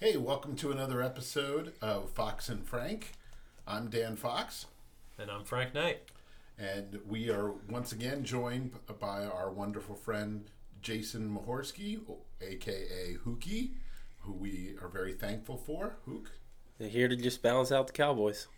[0.00, 3.12] Hey, welcome to another episode of Fox and Frank.
[3.66, 4.66] I'm Dan Fox,
[5.18, 6.02] And I'm Frank Knight.
[6.58, 10.50] and we are once again joined by our wonderful friend
[10.80, 12.00] Jason Mahorsky,
[12.40, 13.70] aka Hookie,
[14.20, 15.96] who we are very thankful for.
[16.06, 16.30] Hook.
[16.78, 18.46] They're here to just balance out the Cowboys.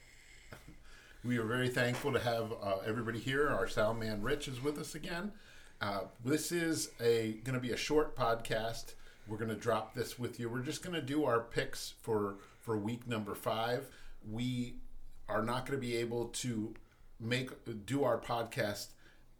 [1.22, 3.46] We are very thankful to have uh, everybody here.
[3.50, 5.32] Our sound man Rich is with us again.
[5.79, 8.95] Uh, this is a going to be a short podcast.
[9.29, 10.48] We're going to drop this with you.
[10.48, 13.89] We're just going to do our picks for for week number five.
[14.29, 14.76] We
[15.29, 16.75] are not going to be able to
[17.21, 17.50] make
[17.86, 18.89] do our podcast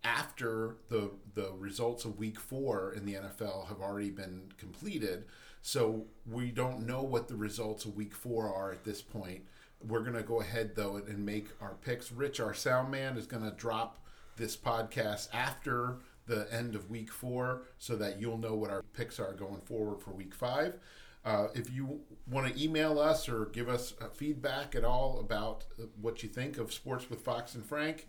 [0.05, 5.25] after the the results of week four in the NFL have already been completed.
[5.63, 9.43] So we don't know what the results of week four are at this point.
[9.87, 12.13] We're gonna go ahead though and make our picks.
[12.13, 13.99] Rich, our sound man, is gonna drop
[14.37, 15.97] this podcast after
[16.31, 20.01] the end of week four so that you'll know what our picks are going forward
[20.01, 20.79] for week five.
[21.25, 25.65] Uh, if you want to email us or give us uh, feedback at all about
[25.79, 28.07] uh, what you think of Sports with Fox and Frank,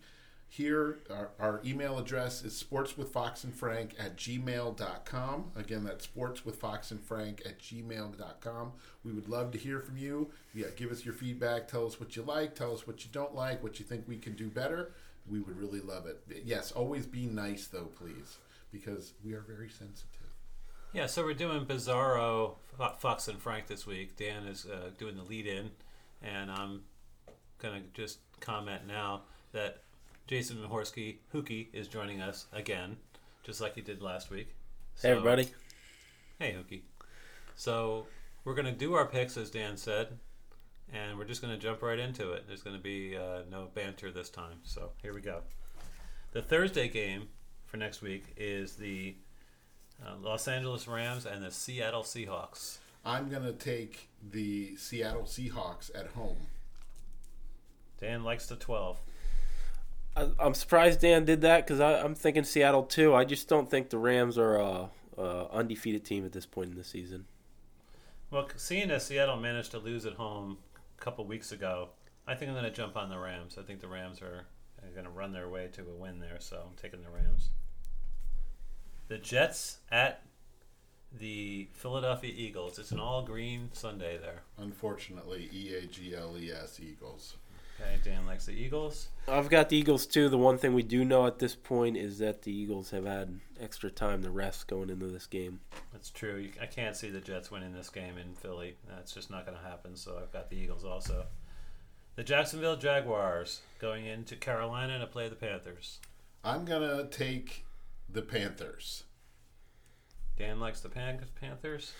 [0.48, 5.50] here our, our email address is sportswithfoxandfrank at gmail.com.
[5.56, 8.72] Again, that's sportswithfoxandfrank at gmail.com.
[9.02, 10.30] We would love to hear from you.
[10.54, 11.68] Yeah, give us your feedback.
[11.68, 12.54] Tell us what you like.
[12.54, 14.92] Tell us what you don't like, what you think we can do better.
[15.26, 16.22] We would really love it.
[16.44, 18.38] Yes, always be nice, though, please,
[18.72, 20.08] because we are very sensitive.
[20.92, 22.56] Yeah, so we're doing Bizarro
[22.98, 24.16] Fox and Frank this week.
[24.16, 25.70] Dan is uh, doing the lead in,
[26.22, 26.82] and I'm
[27.58, 29.82] going to just comment now that
[30.26, 32.96] Jason Mahorsky, Hookie, is joining us again,
[33.42, 34.54] just like he did last week.
[35.00, 35.48] Hey, everybody.
[36.38, 36.82] Hey, Hookie.
[37.54, 38.06] So
[38.44, 40.18] we're going to do our picks, as Dan said,
[40.92, 42.44] and we're just going to jump right into it.
[42.46, 44.58] There's going to be uh, no banter this time.
[44.62, 45.40] So here we go.
[46.32, 47.28] The Thursday game
[47.66, 49.14] for next week is the
[50.04, 52.78] uh, Los Angeles Rams and the Seattle Seahawks.
[53.04, 56.36] I'm going to take the Seattle Seahawks at home.
[58.00, 59.00] Dan likes the 12.
[60.16, 63.14] I, I'm surprised Dan did that because I'm thinking Seattle too.
[63.14, 66.76] I just don't think the Rams are a, a undefeated team at this point in
[66.76, 67.26] the season.
[68.30, 70.71] Well, seeing as Seattle managed to lose at home a
[71.02, 71.88] couple weeks ago,
[72.28, 73.58] I think I'm going to jump on the Rams.
[73.58, 74.46] I think the Rams are,
[74.94, 77.50] going to run their way to a win there, so I'm taking the Rams.
[79.08, 80.22] The Jets at
[81.12, 82.78] the Philadelphia Eagles.
[82.78, 84.42] It's an all green Sunday there.
[84.58, 87.36] Unfortunately, E A G L E S Eagles.
[87.82, 89.08] Okay, Dan likes the Eagles.
[89.28, 90.28] I've got the Eagles too.
[90.28, 93.40] The one thing we do know at this point is that the Eagles have had
[93.60, 95.60] extra time to rest going into this game.
[95.92, 96.36] That's true.
[96.36, 98.76] You, I can't see the Jets winning this game in Philly.
[98.88, 99.96] That's just not going to happen.
[99.96, 101.26] So I've got the Eagles also.
[102.14, 105.98] The Jacksonville Jaguars going into Carolina to play the Panthers.
[106.44, 107.64] I'm going to take
[108.08, 109.04] the Panthers.
[110.36, 111.92] Dan likes the Pan- Panthers.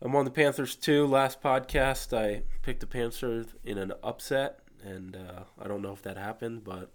[0.00, 1.06] I'm on the Panthers too.
[1.06, 6.02] Last podcast, I picked the Panthers in an upset, and uh, I don't know if
[6.02, 6.90] that happened, but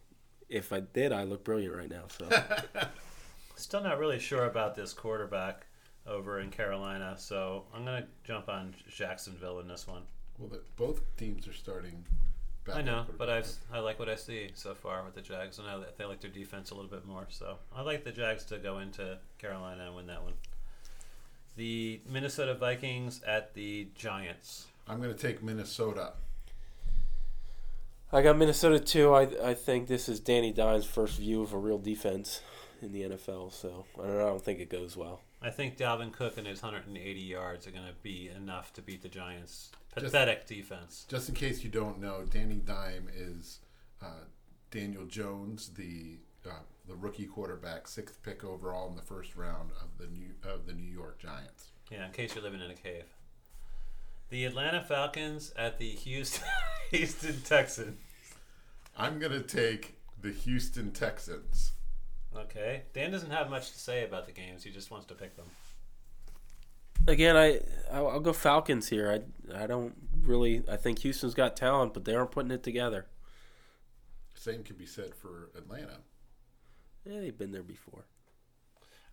[0.49, 2.03] if I did, I look brilliant right now.
[2.07, 2.29] So
[3.57, 5.65] Still not really sure about this quarterback
[6.05, 10.03] over in Carolina, so I'm going to jump on Jacksonville in this one.
[10.37, 12.05] Well, the, both teams are starting.
[12.65, 12.75] Back.
[12.75, 13.43] I know, but I
[13.73, 16.29] I like what I see so far with the Jags, and I, I like their
[16.29, 17.25] defense a little bit more.
[17.29, 20.33] So I like the Jags to go into Carolina and win that one.
[21.55, 24.67] The Minnesota Vikings at the Giants.
[24.87, 26.13] I'm going to take Minnesota.
[28.11, 29.13] I got Minnesota too.
[29.13, 32.41] I I think this is Danny Dimes' first view of a real defense
[32.81, 33.51] in the NFL.
[33.51, 35.21] So I don't, I don't think it goes well.
[35.41, 39.03] I think Dalvin Cook and his 180 yards are going to be enough to beat
[39.03, 41.05] the Giants' pathetic defense.
[41.07, 43.59] Just in case you don't know, Danny Dime is
[44.01, 44.23] uh,
[44.71, 49.97] Daniel Jones, the uh, the rookie quarterback, sixth pick overall in the first round of
[49.97, 51.71] the New of the New York Giants.
[51.91, 53.05] Yeah, in case you're living in a cave.
[54.29, 56.43] The Atlanta Falcons at the Houston
[56.91, 57.97] Houston Texans.
[58.97, 61.73] I'm going to take the Houston Texans.
[62.35, 64.63] Okay, Dan doesn't have much to say about the games.
[64.63, 65.45] He just wants to pick them.
[67.07, 67.61] Again, I
[67.91, 69.23] I'll, I'll go Falcons here.
[69.51, 70.63] I I don't really.
[70.69, 73.07] I think Houston's got talent, but they aren't putting it together.
[74.35, 75.99] Same could be said for Atlanta.
[77.05, 78.05] Yeah, they've been there before.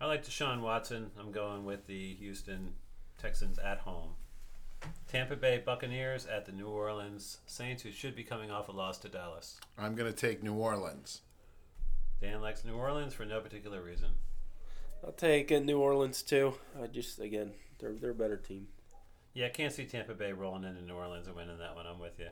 [0.01, 1.13] I like Deshaun Watson.
[1.19, 2.75] I'm going with the Houston
[3.17, 4.11] Texans at home.
[5.09, 8.99] Tampa Bay Buccaneers at the New Orleans Saints, who should be coming off a loss
[8.99, 9.61] to Dallas.
[9.79, 11.21] I'm going to take New Orleans.
[12.21, 14.11] Dan likes New Orleans for no particular reason.
[15.05, 16.55] I'll take uh, New Orleans too.
[16.83, 18.69] I just again, they're they're a better team.
[19.35, 21.87] Yeah, I can't see Tampa Bay rolling into New Orleans and winning that one.
[21.87, 22.29] I'm with you.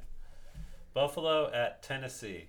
[0.95, 2.47] Buffalo at Tennessee.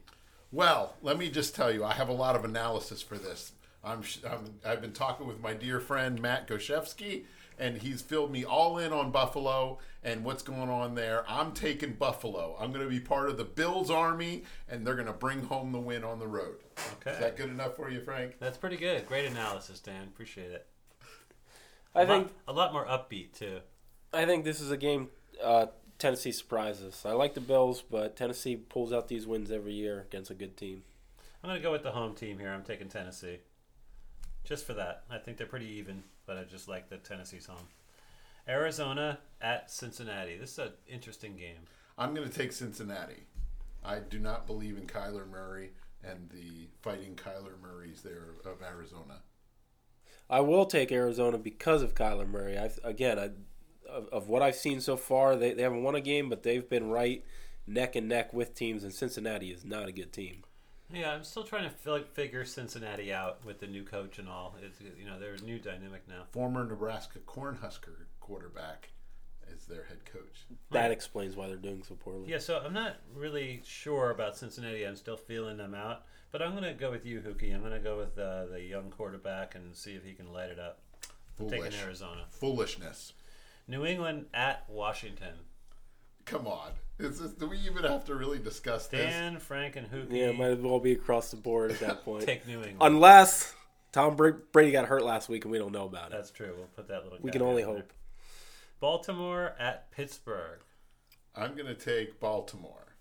[0.51, 3.53] Well, let me just tell you, I have a lot of analysis for this.
[3.83, 7.25] I'm, sh- I'm I've been talking with my dear friend Matt Goshevsky,
[7.59, 11.25] and he's filled me all in on Buffalo and what's going on there.
[11.29, 12.55] I'm taking Buffalo.
[12.59, 15.71] I'm going to be part of the Bills army, and they're going to bring home
[15.73, 16.55] the win on the road.
[17.01, 17.11] Okay.
[17.11, 18.35] Is that good enough for you, Frank?
[18.39, 19.05] That's pretty good.
[19.05, 20.03] Great analysis, Dan.
[20.03, 20.65] Appreciate it.
[21.95, 23.59] I A lot- think a lot more upbeat too.
[24.13, 25.09] I think this is a game
[25.43, 25.65] uh,
[25.99, 27.03] Tennessee surprises.
[27.05, 30.55] I like the Bills, but Tennessee pulls out these wins every year against a good
[30.55, 30.83] team.
[31.43, 32.49] I'm going to go with the home team here.
[32.51, 33.39] I'm taking Tennessee.
[34.43, 35.03] Just for that.
[35.09, 37.67] I think they're pretty even, but I just like that Tennessee's home.
[38.47, 40.37] Arizona at Cincinnati.
[40.37, 41.67] This is an interesting game.
[41.97, 43.23] I'm going to take Cincinnati.
[43.85, 45.71] I do not believe in Kyler Murray
[46.03, 49.21] and the fighting Kyler Murrays there of Arizona.
[50.29, 52.57] I will take Arizona because of Kyler Murray.
[52.57, 53.29] I again, I,
[53.89, 56.67] of, of what I've seen so far, they, they haven't won a game, but they've
[56.67, 57.23] been right
[57.67, 60.43] neck and neck with teams, and Cincinnati is not a good team.
[60.93, 64.55] Yeah, I'm still trying to fi- figure Cincinnati out with the new coach and all.
[64.61, 66.23] It's you know there's a new dynamic now.
[66.31, 68.89] Former Nebraska Cornhusker quarterback
[69.51, 70.45] is their head coach.
[70.71, 72.29] That explains why they're doing so poorly.
[72.29, 74.83] Yeah, so I'm not really sure about Cincinnati.
[74.85, 77.53] I'm still feeling them out, but I'm going to go with you, Hookie.
[77.53, 80.49] I'm going to go with uh, the young quarterback and see if he can light
[80.49, 80.79] it up.
[81.39, 82.25] I'm taking Arizona.
[82.29, 83.13] Foolishness.
[83.67, 85.33] New England at Washington.
[86.25, 86.71] Come on.
[87.03, 89.11] Is this, do we even have to really discuss this?
[89.11, 92.05] Dan, Frank, and Hookie Yeah, it might as well be across the board at that
[92.05, 92.23] point.
[92.25, 92.77] take New England.
[92.81, 93.53] Unless
[93.91, 96.11] Tom Brady got hurt last week and we don't know about it.
[96.13, 96.53] That's true.
[96.57, 97.19] We'll put that little.
[97.21, 97.77] We can only in there.
[97.77, 97.93] hope.
[98.79, 100.59] Baltimore at Pittsburgh.
[101.35, 102.95] I'm going to take Baltimore.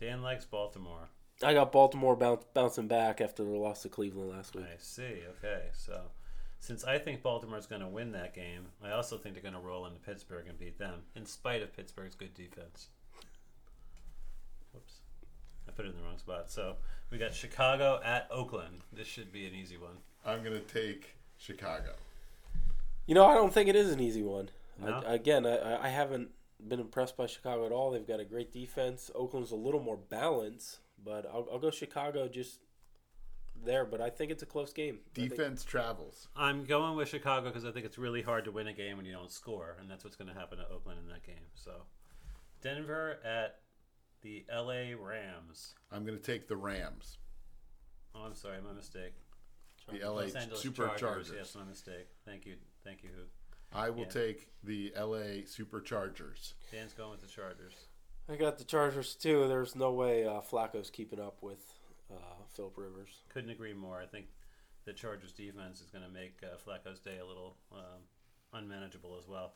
[0.00, 1.08] Dan likes Baltimore.
[1.42, 4.66] I got Baltimore bounce, bouncing back after the loss to Cleveland last week.
[4.66, 5.22] I see.
[5.38, 6.02] Okay, so
[6.60, 9.60] since I think Baltimore's going to win that game, I also think they're going to
[9.60, 12.88] roll into Pittsburgh and beat them, in spite of Pittsburgh's good defense.
[15.76, 16.50] Whoops, I put it in the wrong spot.
[16.50, 16.76] So
[17.10, 18.82] we got Chicago at Oakland.
[18.92, 19.96] This should be an easy one.
[20.24, 21.92] I'm going to take Chicago.
[23.06, 24.48] You know, I don't think it is an easy one.
[24.82, 25.02] No?
[25.06, 26.30] I, again, I, I haven't
[26.66, 27.90] been impressed by Chicago at all.
[27.90, 29.10] They've got a great defense.
[29.14, 32.60] Oakland's a little more balanced, but I'll, I'll go Chicago just
[33.62, 33.84] there.
[33.84, 35.00] But I think it's a close game.
[35.12, 36.28] I think- Defense travels.
[36.34, 39.04] I'm going with Chicago because I think it's really hard to win a game when
[39.06, 41.44] you don't score, and that's what's going to happen to Oakland in that game.
[41.54, 41.72] So
[42.62, 43.58] Denver at
[44.24, 44.94] the L.A.
[44.94, 45.74] Rams.
[45.92, 47.18] I'm going to take the Rams.
[48.16, 49.12] Oh, I'm sorry, my mistake.
[49.92, 51.32] The LA Los Angeles Superchargers.
[51.32, 52.08] Yes, my mistake.
[52.24, 52.54] Thank you,
[52.84, 53.10] thank you.
[53.14, 53.78] Who?
[53.78, 54.08] I will Yeah.
[54.08, 56.54] take the LA Superchargers.
[56.72, 57.74] Dan's going with the Chargers.
[58.28, 59.46] I got the Chargers too.
[59.46, 61.60] There's no way uh, Flacco's keeping up with
[62.10, 62.16] uh,
[62.54, 63.10] Philip Rivers.
[63.28, 64.00] Couldn't agree more.
[64.00, 64.26] I think
[64.86, 68.00] the Chargers defense is going to make uh, Flacco's day a little um,
[68.54, 69.52] unmanageable as well.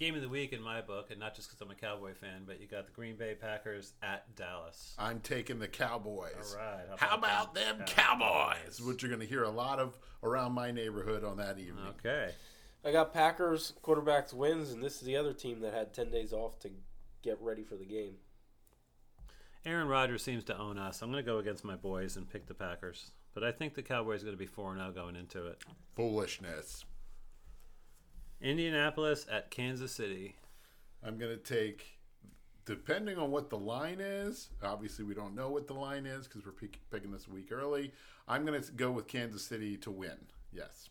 [0.00, 2.44] Game of the week in my book, and not just because I'm a Cowboy fan,
[2.46, 4.94] but you got the Green Bay Packers at Dallas.
[4.98, 6.56] I'm taking the Cowboys.
[6.58, 6.86] All right.
[6.96, 8.56] How about them Cowboys?
[8.56, 8.80] Cowboys?
[8.80, 11.84] Which you're going to hear a lot of around my neighborhood on that evening.
[11.98, 12.30] Okay.
[12.82, 16.32] I got Packers quarterbacks wins, and this is the other team that had ten days
[16.32, 16.70] off to
[17.20, 18.14] get ready for the game.
[19.66, 21.02] Aaron Rodgers seems to own us.
[21.02, 23.10] I'm going to go against my boys and pick the Packers.
[23.34, 25.62] But I think the Cowboys are going to be 4 0 going into it.
[25.94, 26.86] Foolishness.
[28.40, 30.36] Indianapolis at Kansas City.
[31.02, 31.98] I'm going to take,
[32.64, 36.44] depending on what the line is, obviously we don't know what the line is because
[36.44, 37.92] we're pick, picking this week early.
[38.28, 40.16] I'm going to go with Kansas City to win.
[40.52, 40.88] Yes.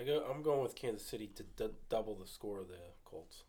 [0.00, 0.24] I go.
[0.32, 2.74] I'm going with Kansas City to d- double the score of the
[3.04, 3.44] Colts.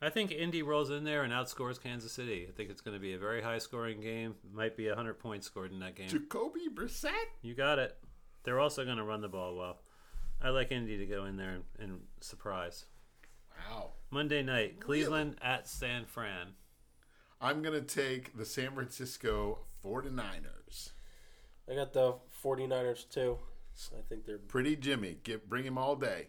[0.00, 2.46] I think Indy rolls in there and outscores Kansas City.
[2.48, 4.34] I think it's going to be a very high scoring game.
[4.52, 6.08] Might be 100 points scored in that game.
[6.08, 7.10] Jacoby Brissett?
[7.42, 7.96] You got it.
[8.44, 9.78] They're also going to run the ball well.
[10.40, 12.84] I like Indy to go in there and, and surprise.
[13.70, 13.90] Wow.
[14.10, 16.54] Monday night, Cleveland at San Fran.
[17.40, 20.90] I'm going to take the San Francisco 49ers.
[21.70, 22.14] I got the
[22.44, 23.38] 49ers too.
[23.96, 25.18] I think they're Pretty Jimmy.
[25.22, 26.28] Get, bring him all day.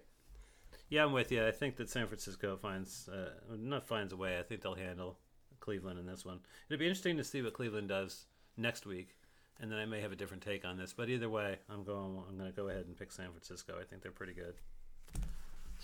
[0.90, 1.46] Yeah, I'm with you.
[1.46, 4.40] I think that San Francisco finds uh, not finds a way.
[4.40, 5.20] I think they'll handle
[5.60, 6.40] Cleveland in this one.
[6.68, 8.26] It'll be interesting to see what Cleveland does
[8.58, 9.16] next week,
[9.60, 10.94] and then I may have a different take on this.
[10.94, 12.24] But either way, I'm going.
[12.30, 13.76] I'm going to go ahead and pick San Francisco.
[13.80, 14.56] I think they're pretty good.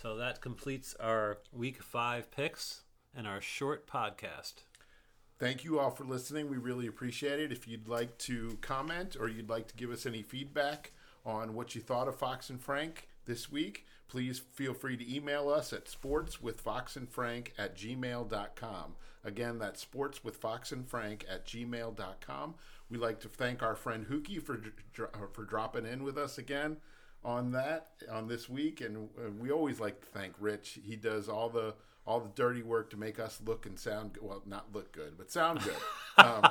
[0.02, 2.82] So that completes our Week Five picks
[3.16, 4.64] and our short podcast.
[5.38, 6.50] Thank you all for listening.
[6.50, 7.52] We really appreciate it.
[7.52, 10.92] If you'd like to comment or you'd like to give us any feedback
[11.26, 15.50] on what you thought of Fox and Frank this week, please feel free to email
[15.50, 18.96] us at sportswithfoxandfrank at gmail.com.
[19.24, 22.56] Again, that's sportswithfoxandfrank at gmail.com.
[22.90, 24.60] We'd like to thank our friend Hookie for,
[25.34, 26.78] for dropping in with us again
[27.24, 30.80] on that on this week and uh, we always like to thank Rich.
[30.86, 31.74] He does all the
[32.06, 34.20] all the dirty work to make us look and sound.
[34.22, 35.76] Well, not look good, but sound good.
[36.18, 36.50] Um,